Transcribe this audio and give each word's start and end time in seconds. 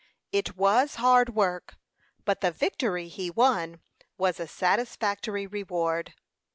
It 0.31 0.57
was 0.57 0.95
hard 0.95 1.35
work, 1.35 1.77
but 2.25 2.41
the 2.41 2.49
victory 2.49 3.07
he 3.07 3.29
won 3.29 3.81
was 4.17 4.39
a 4.39 4.47
satisfactory 4.47 5.45
reward. 5.45 6.15